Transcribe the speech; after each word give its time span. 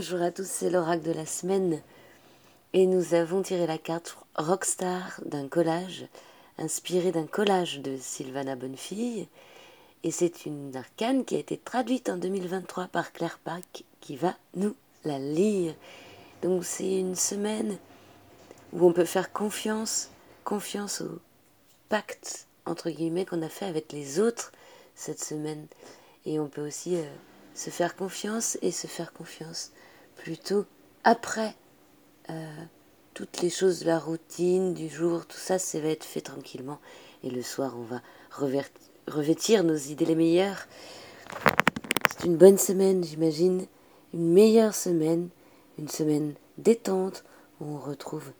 Bonjour 0.00 0.22
à 0.22 0.30
tous, 0.30 0.48
c'est 0.48 0.70
l'oracle 0.70 1.02
de 1.02 1.12
la 1.12 1.26
semaine. 1.26 1.82
Et 2.72 2.86
nous 2.86 3.12
avons 3.12 3.42
tiré 3.42 3.66
la 3.66 3.76
carte 3.76 4.16
Rockstar 4.34 5.20
d'un 5.26 5.46
collage 5.46 6.06
inspiré 6.56 7.12
d'un 7.12 7.26
collage 7.26 7.80
de 7.80 7.98
Sylvana 8.00 8.56
Bonnefille 8.56 9.28
et 10.02 10.10
c'est 10.10 10.46
une 10.46 10.74
arcane 10.74 11.26
qui 11.26 11.36
a 11.36 11.38
été 11.38 11.58
traduite 11.58 12.08
en 12.08 12.16
2023 12.16 12.86
par 12.86 13.12
Claire 13.12 13.38
Pack 13.44 13.84
qui 14.00 14.16
va 14.16 14.34
nous 14.54 14.74
la 15.04 15.18
lire. 15.18 15.74
Donc 16.40 16.64
c'est 16.64 16.98
une 16.98 17.14
semaine 17.14 17.76
où 18.72 18.88
on 18.88 18.94
peut 18.94 19.04
faire 19.04 19.34
confiance, 19.34 20.08
confiance 20.44 21.02
au 21.02 21.18
pacte 21.90 22.46
entre 22.64 22.88
guillemets 22.88 23.26
qu'on 23.26 23.42
a 23.42 23.50
fait 23.50 23.66
avec 23.66 23.92
les 23.92 24.18
autres 24.18 24.50
cette 24.94 25.22
semaine. 25.22 25.66
Et 26.24 26.40
on 26.40 26.48
peut 26.48 26.66
aussi 26.66 26.96
euh, 26.96 27.04
se 27.54 27.68
faire 27.68 27.96
confiance 27.96 28.56
et 28.62 28.70
se 28.70 28.86
faire 28.86 29.12
confiance 29.12 29.72
plutôt 30.22 30.66
après 31.02 31.54
euh, 32.28 32.64
toutes 33.14 33.40
les 33.40 33.50
choses 33.50 33.80
de 33.80 33.86
la 33.86 33.98
routine, 33.98 34.74
du 34.74 34.88
jour, 34.88 35.26
tout 35.26 35.38
ça, 35.38 35.58
ça 35.58 35.80
va 35.80 35.88
être 35.88 36.04
fait 36.04 36.20
tranquillement. 36.20 36.78
Et 37.24 37.30
le 37.30 37.42
soir, 37.42 37.74
on 37.76 37.82
va 37.82 38.00
revêtir 39.08 39.64
nos 39.64 39.76
idées 39.76 40.04
les 40.04 40.14
meilleures. 40.14 40.66
C'est 42.08 42.26
une 42.26 42.36
bonne 42.36 42.58
semaine, 42.58 43.02
j'imagine. 43.02 43.66
Une 44.12 44.32
meilleure 44.32 44.74
semaine. 44.74 45.28
Une 45.78 45.88
semaine 45.88 46.34
détente 46.58 47.24
où 47.60 47.64
on 47.64 47.78
retrouve 47.78 48.30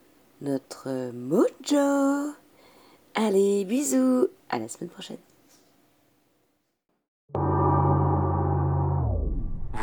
notre 0.42 1.10
mojo. 1.12 2.34
Allez, 3.14 3.64
bisous. 3.64 4.28
À 4.50 4.58
la 4.58 4.68
semaine 4.68 4.90
prochaine. 4.90 5.29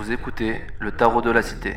Vous 0.08 0.14
écoutez 0.14 0.62
le 0.80 0.96
tarot 0.96 1.22
de 1.22 1.32
la 1.32 1.42
cité. 1.42 1.76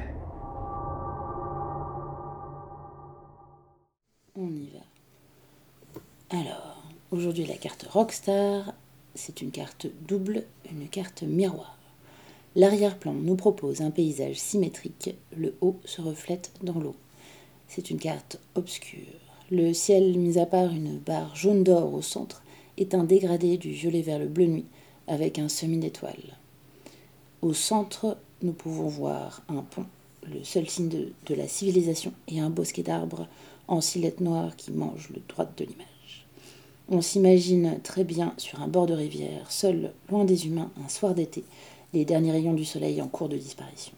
On 4.37 4.47
y 4.47 4.69
va. 4.69 6.39
Alors, 6.39 6.81
aujourd'hui 7.11 7.45
la 7.45 7.57
carte 7.57 7.89
Rockstar, 7.91 8.73
c'est 9.17 9.43
une 9.43 9.51
carte 9.51 9.89
double, 10.07 10.45
une 10.71 10.89
carte 10.89 11.25
miroir. 11.25 11.77
L'arrière-plan 12.55 13.15
nous 13.15 13.35
propose 13.35 13.81
un 13.81 13.91
paysage 13.91 14.37
symétrique, 14.37 15.17
le 15.37 15.57
haut 15.61 15.81
se 15.85 16.01
reflète 16.01 16.53
dans 16.63 16.79
l'eau. 16.79 16.95
C'est 17.67 17.91
une 17.91 17.99
carte 17.99 18.39
obscure. 18.55 19.01
Le 19.51 19.73
ciel, 19.73 20.17
mis 20.17 20.39
à 20.39 20.47
part 20.47 20.71
une 20.71 20.99
barre 20.99 21.35
jaune 21.35 21.65
d'or 21.65 21.93
au 21.93 22.01
centre, 22.01 22.45
est 22.77 22.95
un 22.95 23.03
dégradé 23.03 23.57
du 23.57 23.73
violet 23.73 24.03
vers 24.03 24.21
le 24.21 24.29
bleu 24.29 24.47
nuit, 24.47 24.67
avec 25.09 25.41
un 25.41 25.49
semi 25.49 25.79
d'étoiles. 25.79 26.37
Au 27.43 27.55
centre, 27.55 28.19
nous 28.43 28.53
pouvons 28.53 28.89
voir 28.89 29.41
un 29.49 29.63
pont, 29.63 29.87
le 30.31 30.45
seul 30.45 30.69
signe 30.69 30.91
de, 30.91 31.35
la 31.35 31.49
civilisation, 31.49 32.13
et 32.29 32.39
un 32.39 32.51
bosquet 32.51 32.83
d'arbres 32.83 33.27
en 33.67 33.81
silhouette 33.81 34.21
noire 34.21 34.57
qui 34.57 34.73
mange 34.73 35.09
le 35.09 35.23
droit 35.27 35.47
de 35.57 35.65
l'image. 35.65 36.27
On 36.91 37.01
s'imagine 37.01 37.81
très 37.83 38.05
bien 38.05 38.35
sur 38.37 38.61
un 38.61 38.69
bord 38.69 38.87
de 38.87 38.93
rivière, 38.93 39.51
seul, 39.51 39.93
loin 40.11 40.27
des 40.27 40.47
humains, 40.47 40.71
un 40.85 40.89
soir 40.91 41.15
d'été, 41.15 41.43
les 41.95 42.05
derniers 42.05 42.33
rayons 42.33 42.53
du 42.53 42.67
soleil 42.67 43.01
en 43.01 43.09
cours 43.09 43.31
de 43.31 43.39
disparition. 43.39 43.95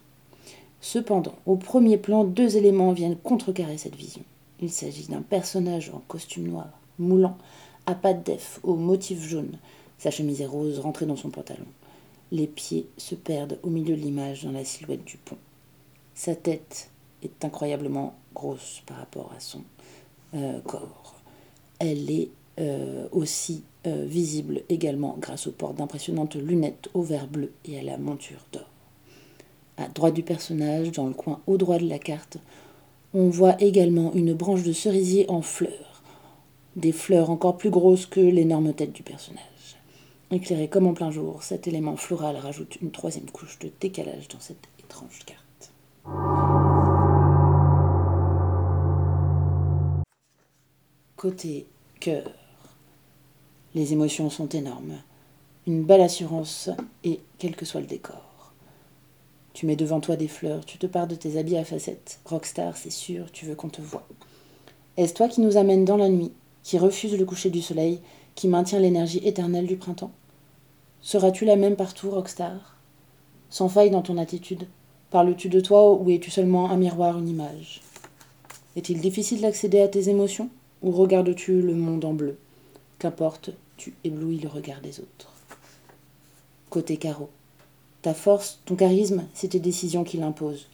Cependant, 0.81 1.35
au 1.45 1.57
premier 1.57 1.97
plan, 1.97 2.23
deux 2.23 2.57
éléments 2.57 2.93
viennent 2.93 3.17
contrecarrer 3.17 3.77
cette 3.77 3.97
vision. 3.97 4.23
Il 4.61 4.71
s'agit 4.71 5.09
d'un 5.09 5.23
personnage 5.23 5.91
en 5.93 6.03
costume 6.07 6.47
noir, 6.47 6.69
moulant, 7.01 7.37
à 7.87 7.97
pattes 7.97 8.25
d'ef, 8.25 8.61
au 8.63 8.77
motif 8.77 9.21
jaune. 9.21 9.59
Sa 9.99 10.13
chemise 10.13 10.43
est 10.43 10.47
rose 10.47 10.79
rentrée 10.79 11.07
dans 11.07 11.17
son 11.17 11.31
pantalon. 11.31 11.67
Les 12.33 12.47
pieds 12.47 12.87
se 12.97 13.15
perdent 13.15 13.59
au 13.63 13.69
milieu 13.69 13.95
de 13.95 14.01
l'image 14.01 14.45
dans 14.45 14.53
la 14.53 14.65
silhouette 14.65 15.05
du 15.05 15.19
pont. 15.19 15.37
Sa 16.15 16.35
tête 16.35 16.91
est 17.23 17.45
incroyablement 17.45 18.15
grosse 18.35 18.83
par 18.87 18.97
rapport 18.97 19.31
à 19.37 19.41
son 19.41 19.61
euh, 20.35 20.59
corps. 20.61 21.15
Elle 21.79 22.11
est 22.11 22.31
euh, 22.59 23.07
aussi 23.13 23.65
euh, 23.87 24.07
visible 24.07 24.63
également 24.71 25.15
grâce 25.21 25.47
au 25.47 25.53
port 25.53 25.75
d'impressionnantes 25.75 26.37
lunettes 26.37 26.89
au 26.95 27.03
vert 27.03 27.27
bleu 27.27 27.53
et 27.67 27.79
à 27.79 27.83
la 27.83 27.99
monture 27.99 28.47
d'or. 28.51 28.71
À 29.77 29.89
droite 29.89 30.15
du 30.15 30.23
personnage, 30.23 30.91
dans 30.93 31.09
le 31.09 31.15
coin 31.15 31.43
au 31.47 31.59
droit 31.59 31.77
de 31.77 31.87
la 31.87 31.99
carte, 31.99 32.39
on 33.13 33.29
voit 33.29 33.61
également 33.61 34.11
une 34.15 34.33
branche 34.33 34.63
de 34.63 34.73
cerisier 34.73 35.29
en 35.29 35.43
fleurs, 35.43 36.03
des 36.77 36.93
fleurs 36.93 37.29
encore 37.29 37.59
plus 37.59 37.71
grosses 37.71 38.07
que 38.07 38.21
l'énorme 38.21 38.73
tête 38.73 38.93
du 38.93 39.03
personnage. 39.03 39.52
Éclairé 40.33 40.67
comme 40.67 40.87
en 40.87 40.95
plein 40.95 41.11
jour, 41.11 41.43
cet 41.43 41.69
élément 41.69 41.95
floral 41.97 42.37
rajoute 42.37 42.79
une 42.81 42.91
troisième 42.91 43.31
couche 43.31 43.59
de 43.59 43.71
décalage 43.81 44.29
dans 44.29 44.41
cette 44.41 44.67
étrange 44.79 45.19
carte. 45.27 45.73
Côté 51.17 51.67
cœur, 52.01 52.33
les 53.75 53.93
émotions 53.93 54.31
sont 54.31 54.49
énormes. 54.49 55.03
Une 55.67 55.85
belle 55.85 56.01
assurance 56.01 56.71
et 57.05 57.21
quel 57.37 57.55
que 57.55 57.67
soit 57.67 57.83
le 57.83 57.87
décor. 57.87 58.55
Tu 59.53 59.67
mets 59.67 59.77
devant 59.77 60.01
toi 60.01 60.17
des 60.17 60.29
fleurs, 60.29 60.65
tu 60.65 60.79
te 60.79 60.87
pars 60.87 61.07
de 61.09 61.15
tes 61.15 61.37
habits 61.37 61.59
à 61.59 61.65
facettes. 61.67 62.21
Rockstar, 62.25 62.79
c'est 62.79 62.89
sûr, 62.89 63.31
tu 63.33 63.45
veux 63.45 63.55
qu'on 63.55 63.69
te 63.69 63.83
voie. 63.83 64.09
Est-ce 64.97 65.13
toi 65.13 65.29
qui 65.29 65.43
nous 65.43 65.59
amène 65.59 65.85
dans 65.85 65.99
la 65.99 66.09
nuit, 66.09 66.33
qui 66.63 66.79
refuse 66.79 67.19
le 67.19 67.27
coucher 67.27 67.51
du 67.51 67.61
soleil, 67.61 68.01
qui 68.35 68.49
maintient 68.49 68.81
l'énergie 68.81 69.21
éternelle 69.29 69.67
du 69.67 69.77
printemps? 69.77 70.11
Seras-tu 71.03 71.45
la 71.45 71.57
même 71.57 71.75
partout, 71.75 72.11
Rockstar? 72.11 72.77
Sans 73.51 73.69
faille 73.69 73.91
dans 73.91 74.03
ton 74.03 74.19
attitude 74.19 74.69
Parles-tu 75.11 75.49
de 75.49 75.61
toi 75.61 75.93
ou 75.93 76.09
es-tu 76.11 76.31
seulement 76.31 76.71
un 76.71 76.77
miroir, 76.77 77.19
une 77.19 77.29
image? 77.29 77.83
Est-il 78.77 79.01
difficile 79.01 79.41
d'accéder 79.41 79.81
à 79.81 79.89
tes 79.89 80.09
émotions? 80.09 80.49
Ou 80.81 80.93
regardes-tu 80.93 81.61
le 81.61 81.75
monde 81.75 82.05
en 82.05 82.15
bleu? 82.15 82.39
Qu'importe, 83.01 83.51
tu 83.77 83.95
éblouis 84.05 84.39
le 84.39 84.49
regard 84.49 84.81
des 84.81 85.01
autres. 85.01 85.33
Côté 86.71 86.97
carreau. 86.97 87.31
Ta 88.01 88.15
force, 88.15 88.61
ton 88.65 88.77
charisme, 88.77 89.25
c'est 89.35 89.49
tes 89.49 89.61
décisions 89.61 90.05
qui 90.05 90.19
l'imposent. 90.19 90.69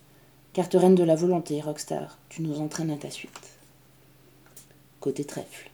Carte 0.52 0.74
reine 0.74 0.94
de 0.94 1.04
la 1.04 1.16
volonté, 1.16 1.60
Rockstar, 1.60 2.18
tu 2.28 2.42
nous 2.42 2.60
entraînes 2.60 2.90
à 2.90 2.96
ta 2.96 3.10
suite. 3.10 3.32
Côté 5.00 5.24
trèfle. 5.24 5.70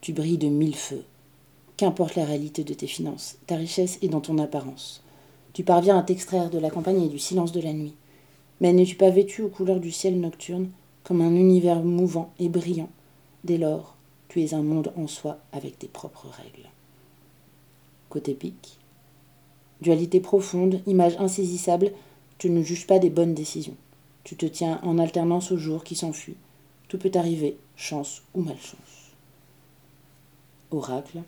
Tu 0.00 0.12
brilles 0.12 0.36
de 0.36 0.48
mille 0.48 0.76
feux. 0.76 1.04
Qu'importe 1.76 2.14
la 2.14 2.24
réalité 2.24 2.62
de 2.62 2.72
tes 2.72 2.86
finances, 2.86 3.36
ta 3.46 3.56
richesse 3.56 3.98
est 4.00 4.08
dans 4.08 4.20
ton 4.20 4.38
apparence. 4.38 5.02
Tu 5.52 5.64
parviens 5.64 5.98
à 5.98 6.02
t'extraire 6.02 6.50
de 6.50 6.58
la 6.58 6.70
campagne 6.70 7.02
et 7.02 7.08
du 7.08 7.18
silence 7.18 7.50
de 7.50 7.60
la 7.60 7.72
nuit. 7.72 7.94
Mais 8.60 8.72
n'es-tu 8.72 8.94
pas 8.94 9.10
vêtu 9.10 9.42
aux 9.42 9.48
couleurs 9.48 9.80
du 9.80 9.90
ciel 9.90 10.20
nocturne, 10.20 10.70
comme 11.02 11.20
un 11.20 11.34
univers 11.34 11.82
mouvant 11.82 12.32
et 12.38 12.48
brillant? 12.48 12.90
Dès 13.42 13.58
lors, 13.58 13.96
tu 14.28 14.42
es 14.42 14.54
un 14.54 14.62
monde 14.62 14.92
en 14.96 15.08
soi 15.08 15.38
avec 15.52 15.78
tes 15.78 15.88
propres 15.88 16.28
règles. 16.28 16.68
Côté 18.08 18.34
pique. 18.34 18.78
Dualité 19.80 20.20
profonde, 20.20 20.80
image 20.86 21.16
insaisissable, 21.18 21.92
tu 22.38 22.50
ne 22.50 22.62
juges 22.62 22.86
pas 22.86 23.00
des 23.00 23.10
bonnes 23.10 23.34
décisions. 23.34 23.76
Tu 24.22 24.36
te 24.36 24.46
tiens 24.46 24.80
en 24.82 24.98
alternance 24.98 25.50
au 25.50 25.58
jour 25.58 25.82
qui 25.82 25.96
s'enfuit. 25.96 26.36
Tout 26.88 26.98
peut 26.98 27.10
arriver, 27.14 27.56
chance 27.76 28.22
ou 28.34 28.42
malchance. 28.42 29.12
Oracle. 30.70 31.22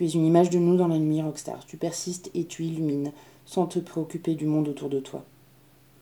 Tu 0.00 0.06
es 0.06 0.14
une 0.14 0.24
image 0.24 0.48
de 0.48 0.58
nous 0.58 0.78
dans 0.78 0.88
la 0.88 0.96
nuit, 0.96 1.20
Rockstar. 1.20 1.66
Tu 1.66 1.76
persistes 1.76 2.30
et 2.32 2.46
tu 2.46 2.64
illumines, 2.64 3.12
sans 3.44 3.66
te 3.66 3.78
préoccuper 3.78 4.34
du 4.34 4.46
monde 4.46 4.68
autour 4.68 4.88
de 4.88 4.98
toi. 4.98 5.26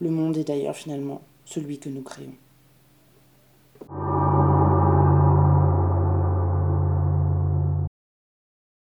Le 0.00 0.08
monde 0.08 0.36
est 0.36 0.44
d'ailleurs 0.44 0.76
finalement 0.76 1.20
celui 1.44 1.80
que 1.80 1.88
nous 1.88 2.02
créons. 2.02 2.30